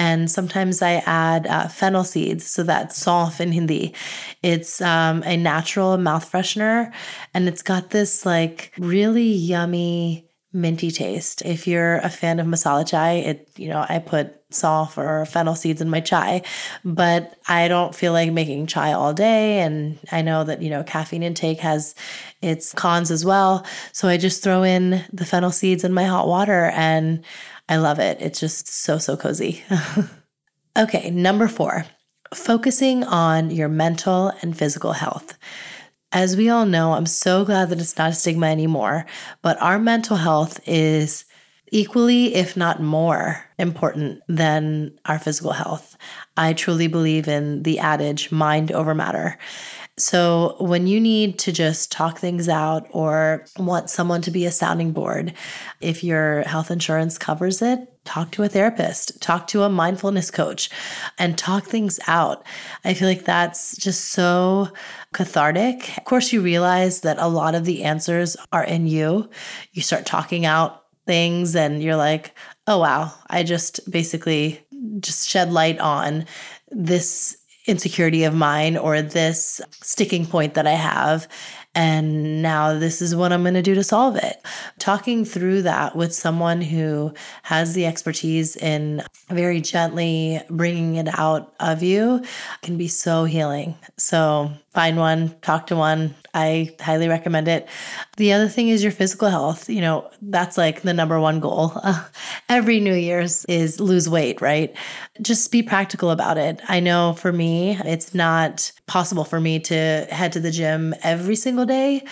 And 0.00 0.30
sometimes 0.30 0.80
I 0.80 1.02
add 1.04 1.46
uh, 1.46 1.68
fennel 1.68 2.04
seeds, 2.04 2.46
so 2.46 2.62
that's 2.62 3.04
saunf 3.04 3.38
in 3.38 3.52
Hindi. 3.52 3.92
It's 4.42 4.80
um, 4.80 5.22
a 5.26 5.36
natural 5.36 5.98
mouth 5.98 6.24
freshener, 6.32 6.90
and 7.34 7.46
it's 7.46 7.60
got 7.60 7.90
this 7.90 8.24
like 8.24 8.72
really 8.78 9.28
yummy 9.28 10.26
minty 10.54 10.90
taste. 10.90 11.42
If 11.44 11.66
you're 11.66 11.96
a 11.96 12.08
fan 12.08 12.40
of 12.40 12.46
masala 12.46 12.88
chai, 12.88 13.12
it 13.16 13.48
you 13.56 13.68
know 13.68 13.84
I 13.86 13.98
put 13.98 14.40
saunf 14.50 14.96
or 14.96 15.26
fennel 15.26 15.54
seeds 15.54 15.82
in 15.82 15.90
my 15.90 16.00
chai, 16.00 16.42
but 16.82 17.36
I 17.46 17.68
don't 17.68 17.94
feel 17.94 18.12
like 18.12 18.32
making 18.32 18.68
chai 18.68 18.94
all 18.94 19.12
day. 19.12 19.60
And 19.60 19.98
I 20.10 20.22
know 20.22 20.44
that, 20.44 20.62
you 20.62 20.70
know, 20.70 20.82
caffeine 20.82 21.22
intake 21.22 21.60
has 21.60 21.94
its 22.42 22.72
cons 22.72 23.10
as 23.10 23.24
well. 23.24 23.66
So 23.92 24.08
I 24.08 24.16
just 24.16 24.42
throw 24.42 24.62
in 24.62 25.04
the 25.12 25.24
fennel 25.24 25.52
seeds 25.52 25.84
in 25.84 25.92
my 25.92 26.04
hot 26.04 26.26
water 26.26 26.72
and 26.74 27.22
I 27.70 27.76
love 27.76 28.00
it. 28.00 28.18
It's 28.20 28.40
just 28.40 28.66
so, 28.66 28.98
so 28.98 29.16
cozy. 29.16 29.62
okay, 30.78 31.08
number 31.10 31.46
four, 31.46 31.86
focusing 32.34 33.04
on 33.04 33.52
your 33.52 33.68
mental 33.68 34.32
and 34.42 34.58
physical 34.58 34.92
health. 34.92 35.38
As 36.10 36.36
we 36.36 36.48
all 36.48 36.66
know, 36.66 36.94
I'm 36.94 37.06
so 37.06 37.44
glad 37.44 37.68
that 37.68 37.80
it's 37.80 37.96
not 37.96 38.10
a 38.10 38.14
stigma 38.14 38.48
anymore, 38.48 39.06
but 39.40 39.62
our 39.62 39.78
mental 39.78 40.16
health 40.16 40.58
is 40.66 41.24
equally, 41.70 42.34
if 42.34 42.56
not 42.56 42.82
more, 42.82 43.44
important 43.56 44.20
than 44.26 44.98
our 45.04 45.20
physical 45.20 45.52
health. 45.52 45.96
I 46.36 46.54
truly 46.54 46.88
believe 46.88 47.28
in 47.28 47.62
the 47.62 47.78
adage 47.78 48.32
mind 48.32 48.72
over 48.72 48.96
matter. 48.96 49.38
So, 50.00 50.56
when 50.58 50.86
you 50.86 51.00
need 51.00 51.38
to 51.40 51.52
just 51.52 51.92
talk 51.92 52.18
things 52.18 52.48
out 52.48 52.88
or 52.90 53.44
want 53.58 53.90
someone 53.90 54.22
to 54.22 54.30
be 54.30 54.46
a 54.46 54.50
sounding 54.50 54.92
board, 54.92 55.34
if 55.80 56.02
your 56.02 56.42
health 56.42 56.70
insurance 56.70 57.18
covers 57.18 57.60
it, 57.60 57.86
talk 58.04 58.32
to 58.32 58.42
a 58.42 58.48
therapist, 58.48 59.20
talk 59.20 59.46
to 59.48 59.62
a 59.62 59.68
mindfulness 59.68 60.30
coach, 60.30 60.70
and 61.18 61.36
talk 61.36 61.64
things 61.64 62.00
out. 62.06 62.46
I 62.84 62.94
feel 62.94 63.08
like 63.08 63.24
that's 63.24 63.76
just 63.76 64.12
so 64.12 64.68
cathartic. 65.12 65.96
Of 65.98 66.04
course, 66.04 66.32
you 66.32 66.40
realize 66.40 67.02
that 67.02 67.18
a 67.18 67.28
lot 67.28 67.54
of 67.54 67.64
the 67.64 67.84
answers 67.84 68.36
are 68.52 68.64
in 68.64 68.86
you. 68.86 69.28
You 69.72 69.82
start 69.82 70.06
talking 70.06 70.46
out 70.46 70.84
things 71.06 71.54
and 71.54 71.82
you're 71.82 71.96
like, 71.96 72.34
oh, 72.66 72.78
wow, 72.78 73.12
I 73.28 73.42
just 73.42 73.90
basically 73.90 74.64
just 75.00 75.28
shed 75.28 75.52
light 75.52 75.78
on 75.78 76.26
this 76.70 77.36
insecurity 77.70 78.24
of 78.24 78.34
mine 78.34 78.76
or 78.76 79.00
this 79.00 79.60
sticking 79.70 80.26
point 80.26 80.54
that 80.54 80.66
I 80.66 80.72
have. 80.72 81.28
And 81.74 82.42
now 82.42 82.76
this 82.76 83.00
is 83.00 83.14
what 83.14 83.32
I'm 83.32 83.42
going 83.42 83.54
to 83.54 83.62
do 83.62 83.76
to 83.76 83.84
solve 83.84 84.16
it. 84.16 84.44
Talking 84.80 85.24
through 85.24 85.62
that 85.62 85.94
with 85.94 86.12
someone 86.12 86.60
who 86.60 87.14
has 87.44 87.74
the 87.74 87.86
expertise 87.86 88.56
in 88.56 89.02
very 89.28 89.60
gently 89.60 90.40
bringing 90.50 90.96
it 90.96 91.06
out 91.16 91.54
of 91.60 91.82
you 91.82 92.24
can 92.62 92.76
be 92.76 92.88
so 92.88 93.24
healing. 93.24 93.76
So 93.96 94.50
find 94.72 94.96
one, 94.96 95.34
talk 95.42 95.66
to 95.66 95.76
one. 95.76 96.14
I 96.32 96.76
highly 96.80 97.08
recommend 97.08 97.48
it. 97.48 97.68
The 98.16 98.32
other 98.32 98.46
thing 98.46 98.68
is 98.68 98.84
your 98.84 98.92
physical 98.92 99.28
health. 99.28 99.68
You 99.68 99.80
know, 99.80 100.08
that's 100.22 100.56
like 100.56 100.82
the 100.82 100.94
number 100.94 101.18
one 101.18 101.40
goal. 101.40 101.72
Uh, 101.74 102.04
every 102.48 102.78
New 102.78 102.94
Year's 102.94 103.44
is 103.46 103.80
lose 103.80 104.08
weight, 104.08 104.40
right? 104.40 104.74
Just 105.20 105.50
be 105.50 105.62
practical 105.62 106.10
about 106.10 106.38
it. 106.38 106.60
I 106.68 106.78
know 106.78 107.14
for 107.14 107.32
me, 107.32 107.78
it's 107.84 108.14
not 108.14 108.70
possible 108.86 109.24
for 109.24 109.40
me 109.40 109.58
to 109.60 110.06
head 110.10 110.32
to 110.32 110.40
the 110.40 110.52
gym 110.52 110.94
every 111.02 111.36
single 111.36 111.66
day. 111.66 112.04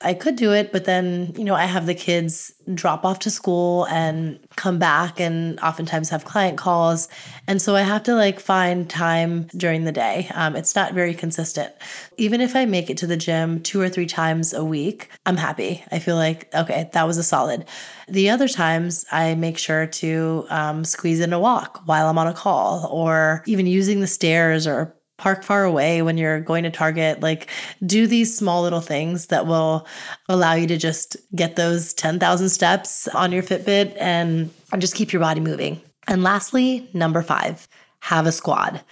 I 0.00 0.14
could 0.14 0.36
do 0.36 0.52
it, 0.52 0.72
but 0.72 0.84
then, 0.84 1.34
you 1.36 1.44
know, 1.44 1.54
I 1.54 1.64
have 1.64 1.86
the 1.86 1.94
kids 1.94 2.52
drop 2.74 3.04
off 3.04 3.20
to 3.20 3.30
school 3.30 3.86
and 3.86 4.38
come 4.56 4.78
back 4.78 5.20
and 5.20 5.58
oftentimes 5.60 6.10
have 6.10 6.24
client 6.24 6.58
calls. 6.58 7.08
And 7.46 7.62
so 7.62 7.76
I 7.76 7.82
have 7.82 8.02
to 8.04 8.14
like 8.14 8.40
find 8.40 8.88
time 8.88 9.44
during 9.56 9.84
the 9.84 9.92
day. 9.92 10.28
Um, 10.34 10.56
it's 10.56 10.74
not 10.74 10.94
very 10.94 11.14
consistent. 11.14 11.72
Even 12.18 12.40
if 12.40 12.56
I 12.56 12.64
make 12.64 12.88
it 12.90 12.96
to 12.98 13.06
the 13.06 13.16
gym 13.16 13.60
two 13.62 13.80
or 13.80 13.88
three 13.88 14.06
times 14.06 14.52
a 14.52 14.64
week, 14.64 15.10
I'm 15.26 15.36
happy. 15.36 15.84
I 15.92 15.98
feel 15.98 16.16
like, 16.16 16.52
okay, 16.54 16.88
that 16.92 17.06
was 17.06 17.18
a 17.18 17.22
solid. 17.22 17.66
The 18.08 18.30
other 18.30 18.48
times 18.48 19.04
I 19.12 19.34
make 19.34 19.58
sure 19.58 19.86
to 19.86 20.46
um, 20.48 20.84
squeeze 20.84 21.20
in 21.20 21.32
a 21.32 21.40
walk 21.40 21.82
while 21.84 22.08
I'm 22.08 22.18
on 22.18 22.26
a 22.26 22.32
call 22.32 22.86
or 22.90 23.42
even 23.46 23.66
using 23.66 24.00
the 24.00 24.06
stairs 24.06 24.66
or 24.66 24.96
park 25.18 25.42
far 25.42 25.64
away 25.64 26.02
when 26.02 26.18
you're 26.18 26.40
going 26.40 26.64
to 26.64 26.70
Target. 26.70 27.20
Like, 27.20 27.48
do 27.84 28.06
these 28.06 28.36
small 28.36 28.62
little 28.62 28.80
things 28.80 29.26
that 29.26 29.46
will 29.46 29.86
allow 30.28 30.54
you 30.54 30.66
to 30.66 30.76
just 30.76 31.16
get 31.34 31.56
those 31.56 31.94
10,000 31.94 32.48
steps 32.48 33.08
on 33.08 33.32
your 33.32 33.42
Fitbit 33.42 33.96
and, 33.98 34.50
and 34.72 34.80
just 34.80 34.94
keep 34.94 35.12
your 35.12 35.20
body 35.20 35.40
moving. 35.40 35.80
And 36.06 36.22
lastly, 36.22 36.88
number 36.92 37.22
five, 37.22 37.66
have 38.00 38.26
a 38.26 38.32
squad. 38.32 38.82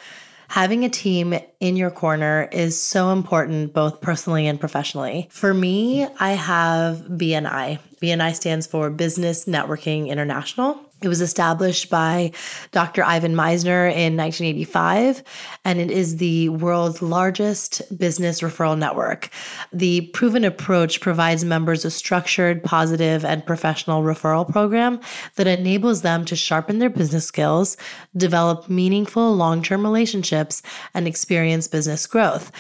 Having 0.54 0.84
a 0.84 0.88
team 0.88 1.34
in 1.58 1.74
your 1.74 1.90
corner 1.90 2.48
is 2.52 2.80
so 2.80 3.10
important, 3.10 3.72
both 3.74 4.00
personally 4.00 4.46
and 4.46 4.60
professionally. 4.60 5.26
For 5.32 5.52
me, 5.52 6.06
I 6.20 6.30
have 6.30 6.98
BNI. 7.08 7.80
BNI 8.00 8.36
stands 8.36 8.64
for 8.64 8.88
Business 8.88 9.46
Networking 9.46 10.06
International. 10.06 10.78
It 11.04 11.08
was 11.08 11.20
established 11.20 11.90
by 11.90 12.32
Dr. 12.72 13.04
Ivan 13.04 13.34
Misner 13.34 13.90
in 13.90 14.16
1985, 14.16 15.22
and 15.66 15.78
it 15.78 15.90
is 15.90 16.16
the 16.16 16.48
world's 16.48 17.02
largest 17.02 17.82
business 17.98 18.40
referral 18.40 18.78
network. 18.78 19.28
The 19.70 20.00
proven 20.14 20.46
approach 20.46 21.02
provides 21.02 21.44
members 21.44 21.84
a 21.84 21.90
structured, 21.90 22.64
positive, 22.64 23.22
and 23.22 23.44
professional 23.44 24.02
referral 24.02 24.50
program 24.50 24.98
that 25.34 25.46
enables 25.46 26.00
them 26.00 26.24
to 26.24 26.36
sharpen 26.36 26.78
their 26.78 26.88
business 26.88 27.26
skills, 27.26 27.76
develop 28.16 28.70
meaningful 28.70 29.36
long 29.36 29.62
term 29.62 29.82
relationships, 29.82 30.62
and 30.94 31.06
experience 31.06 31.68
business 31.68 32.06
growth. 32.06 32.50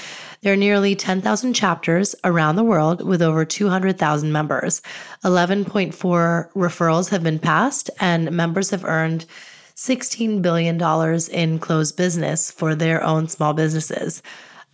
There 0.44 0.52
are 0.52 0.56
nearly 0.56 0.94
10,000 0.94 1.54
chapters 1.54 2.14
around 2.22 2.56
the 2.56 2.64
world 2.64 3.00
with 3.00 3.22
over 3.22 3.46
200,000 3.46 4.30
members. 4.30 4.82
11.4 5.24 5.90
referrals 6.52 7.08
have 7.08 7.22
been 7.22 7.38
passed, 7.38 7.88
and 7.98 8.30
members 8.30 8.68
have 8.68 8.84
earned 8.84 9.24
$16 9.74 10.42
billion 10.42 10.78
in 11.32 11.58
closed 11.60 11.96
business 11.96 12.50
for 12.50 12.74
their 12.74 13.02
own 13.02 13.26
small 13.26 13.54
businesses. 13.54 14.22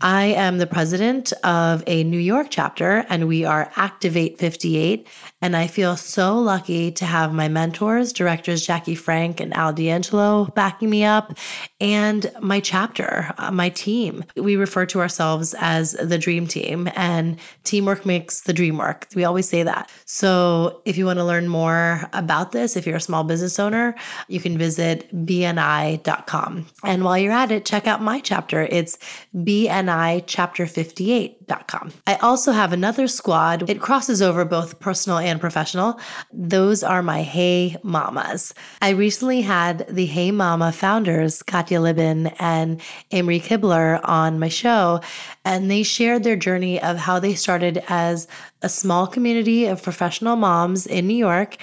I 0.00 0.24
am 0.24 0.58
the 0.58 0.66
president 0.66 1.32
of 1.44 1.84
a 1.86 2.02
New 2.02 2.18
York 2.18 2.48
chapter, 2.50 3.06
and 3.08 3.28
we 3.28 3.44
are 3.44 3.70
Activate 3.76 4.40
58. 4.40 5.06
And 5.42 5.56
I 5.56 5.68
feel 5.68 5.97
so 5.97 6.38
lucky 6.38 6.92
to 6.92 7.06
have 7.06 7.32
my 7.32 7.49
mentors, 7.49 8.12
directors 8.12 8.66
Jackie 8.66 8.94
Frank 8.94 9.40
and 9.40 9.56
Al 9.56 9.73
D'Angelo, 9.73 10.44
backing 10.54 10.90
me 10.90 11.02
up, 11.02 11.32
and 11.80 12.30
my 12.40 12.61
chapter, 12.61 13.32
uh, 13.38 13.50
my 13.50 13.70
team. 13.70 14.23
We 14.37 14.56
refer 14.56 14.85
to 14.87 15.00
ourselves 15.00 15.54
as 15.59 15.92
the 15.92 16.18
dream 16.18 16.47
team, 16.47 16.90
and 16.94 17.38
teamwork 17.64 18.04
makes 18.04 18.42
the 18.42 18.52
dream 18.52 18.76
work. 18.76 19.09
We 19.14 19.25
always 19.25 19.49
say 19.49 19.62
that. 19.62 19.90
So 20.04 20.82
if 20.85 20.99
you 20.99 21.06
want 21.06 21.20
to 21.20 21.25
learn 21.25 21.49
more 21.49 22.02
about 22.12 22.52
this, 22.52 22.76
if 22.76 22.87
you're 22.87 22.97
a 22.97 23.00
small 23.00 23.25
business 23.25 23.59
owner, 23.59 23.94
you 24.28 24.40
can 24.40 24.59
visit 24.59 25.09
bni.com. 25.26 26.66
And 26.85 27.04
while 27.04 27.16
you're 27.16 27.32
at 27.32 27.50
it, 27.50 27.64
check 27.64 27.87
out 27.87 28.02
my 28.02 28.20
chapter. 28.20 28.68
It's 28.70 28.99
bnichapter58.com. 29.35 31.92
I 32.06 32.16
also 32.16 32.52
have 32.52 32.75
another 32.75 33.09
squad. 33.09 33.70
It 33.70 33.80
crosses 33.80 34.20
over 34.20 34.44
both 34.44 34.80
personal 34.80 35.18
and 35.18 35.29
and 35.30 35.40
professional. 35.40 35.99
Those 36.32 36.82
are 36.82 37.02
my 37.02 37.22
Hey 37.22 37.76
Mamas. 37.82 38.52
I 38.82 38.90
recently 38.90 39.40
had 39.40 39.87
the 39.88 40.06
Hey 40.06 40.30
Mama 40.30 40.72
founders, 40.72 41.42
Katya 41.42 41.80
Libin 41.80 42.34
and 42.38 42.80
Emery 43.10 43.40
Kibler, 43.40 44.00
on 44.04 44.38
my 44.38 44.49
show, 44.49 45.00
and 45.44 45.70
they 45.70 45.82
shared 45.82 46.25
their 46.25 46.37
journey 46.37 46.80
of 46.82 46.96
how 46.99 47.18
they 47.18 47.34
started 47.34 47.82
as 47.88 48.28
a 48.62 48.68
small 48.68 49.06
community 49.06 49.66
of 49.66 49.82
professional 49.82 50.37
moms 50.37 50.87
in 50.87 51.06
New 51.06 51.16
York 51.16 51.56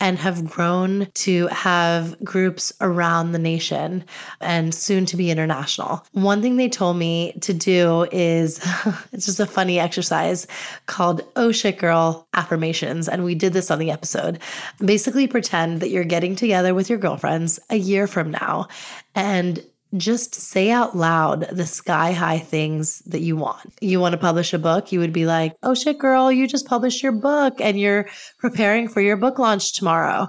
and 0.00 0.18
have 0.18 0.44
grown 0.44 1.06
to 1.14 1.46
have 1.48 2.18
groups 2.22 2.72
around 2.80 3.32
the 3.32 3.38
nation 3.38 4.04
and 4.40 4.74
soon 4.74 5.06
to 5.06 5.16
be 5.16 5.30
international. 5.30 6.04
One 6.12 6.42
thing 6.42 6.56
they 6.56 6.68
told 6.68 6.96
me 6.96 7.32
to 7.40 7.54
do 7.54 8.06
is 8.12 8.58
it's 9.12 9.26
just 9.26 9.40
a 9.40 9.46
funny 9.46 9.78
exercise 9.78 10.46
called 10.86 11.22
Oh 11.36 11.52
Shit 11.52 11.78
Girl 11.78 12.26
affirmations. 12.34 13.08
And 13.08 13.24
we 13.24 13.34
did 13.34 13.52
this 13.52 13.70
on 13.70 13.78
the 13.78 13.90
episode. 13.90 14.40
Basically, 14.84 15.26
pretend 15.26 15.80
that 15.80 15.90
you're 15.90 16.04
getting 16.04 16.36
together 16.36 16.74
with 16.74 16.90
your 16.90 16.98
girlfriends 16.98 17.60
a 17.70 17.76
year 17.76 18.06
from 18.06 18.30
now 18.30 18.68
and 19.14 19.64
just 19.96 20.34
say 20.34 20.70
out 20.70 20.96
loud 20.96 21.48
the 21.52 21.66
sky 21.66 22.12
high 22.12 22.38
things 22.38 23.00
that 23.00 23.20
you 23.20 23.36
want. 23.36 23.72
You 23.80 24.00
want 24.00 24.12
to 24.12 24.18
publish 24.18 24.52
a 24.52 24.58
book, 24.58 24.92
you 24.92 24.98
would 24.98 25.12
be 25.12 25.26
like, 25.26 25.54
oh 25.62 25.74
shit, 25.74 25.98
girl, 25.98 26.32
you 26.32 26.46
just 26.46 26.66
published 26.66 27.02
your 27.02 27.12
book 27.12 27.60
and 27.60 27.78
you're 27.78 28.08
preparing 28.38 28.88
for 28.88 29.00
your 29.00 29.16
book 29.16 29.38
launch 29.38 29.72
tomorrow. 29.72 30.28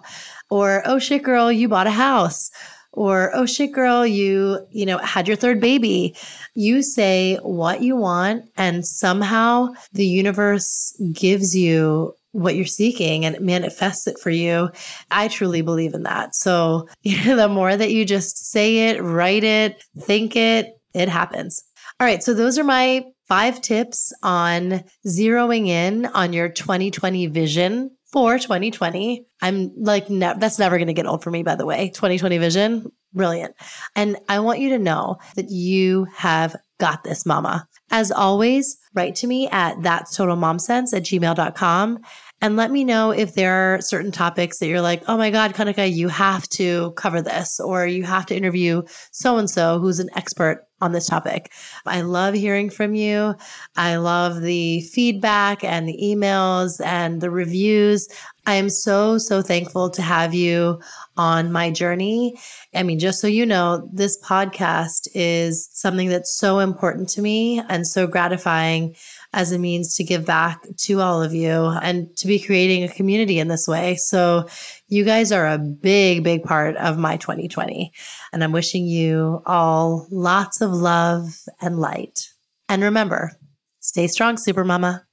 Or, 0.49 0.83
oh 0.85 0.99
shit, 0.99 1.23
girl, 1.23 1.51
you 1.51 1.67
bought 1.67 1.87
a 1.87 1.91
house. 1.91 2.51
Or, 2.91 3.31
oh 3.35 3.45
shit, 3.45 3.73
girl, 3.73 4.05
you, 4.05 4.65
you 4.71 4.85
know, 4.85 4.99
had 4.99 5.27
your 5.27 5.35
third 5.35 5.59
baby. 5.59 6.15
You 6.53 6.81
say 6.81 7.35
what 7.41 7.81
you 7.81 7.97
want, 7.97 8.45
and 8.55 8.85
somehow 8.85 9.69
the 9.91 10.05
universe 10.05 10.95
gives 11.11 11.53
you 11.53 12.15
what 12.35 12.55
you're 12.55 12.65
seeking 12.65 13.25
and 13.25 13.35
it 13.35 13.41
manifests 13.41 14.07
it 14.07 14.19
for 14.19 14.29
you. 14.29 14.69
I 15.09 15.29
truly 15.29 15.61
believe 15.61 15.93
in 15.93 16.03
that. 16.03 16.35
So, 16.35 16.87
you 17.03 17.23
know, 17.23 17.35
the 17.35 17.47
more 17.47 17.75
that 17.75 17.91
you 17.91 18.05
just 18.05 18.51
say 18.51 18.89
it, 18.89 19.01
write 19.01 19.43
it, 19.43 19.83
think 20.01 20.35
it, 20.35 20.79
it 20.93 21.09
happens. 21.09 21.63
All 21.99 22.05
right. 22.05 22.21
So, 22.21 22.33
those 22.33 22.59
are 22.59 22.63
my 22.63 23.05
five 23.27 23.61
tips 23.61 24.13
on 24.21 24.83
zeroing 25.07 25.67
in 25.67 26.05
on 26.07 26.33
your 26.33 26.49
2020 26.49 27.27
vision 27.27 27.89
for 28.11 28.37
2020. 28.37 29.25
I'm 29.41 29.71
like, 29.77 30.07
that's 30.07 30.59
never 30.59 30.77
going 30.77 30.87
to 30.87 30.93
get 30.93 31.07
old 31.07 31.23
for 31.23 31.31
me, 31.31 31.43
by 31.43 31.55
the 31.55 31.65
way. 31.65 31.89
2020 31.89 32.37
vision, 32.37 32.91
brilliant. 33.13 33.55
And 33.95 34.17
I 34.29 34.39
want 34.39 34.59
you 34.59 34.69
to 34.69 34.79
know 34.79 35.17
that 35.35 35.49
you 35.49 36.05
have 36.15 36.55
got 36.79 37.03
this, 37.03 37.25
mama. 37.25 37.67
As 37.91 38.11
always, 38.11 38.77
write 38.93 39.15
to 39.15 39.27
me 39.27 39.47
at 39.49 39.81
that's 39.81 40.15
total 40.15 40.35
mom 40.35 40.59
sense 40.59 40.93
at 40.93 41.03
gmail.com 41.03 41.99
and 42.41 42.55
let 42.55 42.71
me 42.71 42.83
know 42.83 43.11
if 43.11 43.33
there 43.33 43.53
are 43.75 43.81
certain 43.81 44.11
topics 44.11 44.59
that 44.59 44.67
you're 44.67 44.81
like, 44.81 45.03
oh 45.07 45.17
my 45.17 45.31
God, 45.31 45.53
Kanika, 45.53 45.91
you 45.91 46.09
have 46.09 46.47
to 46.49 46.91
cover 46.91 47.21
this, 47.21 47.59
or 47.59 47.87
you 47.87 48.03
have 48.03 48.25
to 48.27 48.35
interview 48.35 48.83
so 49.11 49.37
and 49.37 49.49
so 49.49 49.79
who's 49.79 49.99
an 49.99 50.09
expert 50.15 50.67
on 50.81 50.91
this 50.91 51.07
topic. 51.07 51.51
I 51.85 52.01
love 52.01 52.33
hearing 52.33 52.69
from 52.69 52.95
you. 52.95 53.35
I 53.77 53.95
love 53.95 54.41
the 54.41 54.81
feedback 54.81 55.63
and 55.63 55.87
the 55.87 55.97
emails 56.03 56.83
and 56.85 57.21
the 57.21 57.29
reviews. 57.29 58.07
I 58.45 58.55
am 58.55 58.69
so, 58.69 59.17
so 59.17 59.41
thankful 59.41 59.89
to 59.91 60.01
have 60.01 60.33
you 60.33 60.79
on 61.17 61.51
my 61.51 61.71
journey. 61.71 62.37
I 62.75 62.83
mean, 62.83 62.99
just 62.99 63.21
so 63.21 63.27
you 63.27 63.45
know, 63.45 63.89
this 63.91 64.21
podcast 64.21 65.07
is 65.15 65.69
something 65.71 66.09
that's 66.09 66.37
so 66.37 66.59
important 66.59 67.09
to 67.09 67.21
me 67.21 67.61
and 67.69 67.87
so 67.87 68.05
gratifying 68.05 68.95
as 69.35 69.51
a 69.51 69.59
means 69.59 69.95
to 69.95 70.03
give 70.03 70.25
back 70.25 70.65
to 70.77 71.01
all 71.01 71.21
of 71.21 71.33
you 71.33 71.65
and 71.81 72.15
to 72.17 72.25
be 72.25 72.39
creating 72.39 72.83
a 72.83 72.87
community 72.87 73.37
in 73.37 73.49
this 73.49 73.67
way. 73.67 73.95
So, 73.97 74.47
you 74.87 75.03
guys 75.03 75.31
are 75.31 75.47
a 75.47 75.57
big, 75.57 76.23
big 76.23 76.43
part 76.43 76.75
of 76.77 76.97
my 76.97 77.17
2020. 77.17 77.91
And 78.31 78.43
I'm 78.43 78.51
wishing 78.51 78.85
you 78.85 79.41
all 79.45 80.07
lots 80.09 80.61
of 80.61 80.71
love 80.71 81.37
and 81.61 81.79
light. 81.79 82.29
And 82.69 82.81
remember, 82.81 83.31
stay 83.79 84.07
strong, 84.07 84.37
Super 84.37 84.63
Mama. 84.63 85.05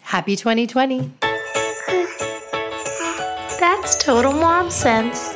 Happy 0.00 0.36
2020. 0.36 1.12
That's 3.60 3.96
total 4.02 4.32
mom 4.32 4.70
sense. 4.70 5.35